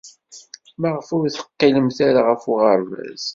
Maɣef 0.79 1.07
ur 1.17 1.23
teqqilem 1.33 1.89
ara 2.07 2.21
ɣer 2.27 2.39
uɣerbaz? 2.51 3.23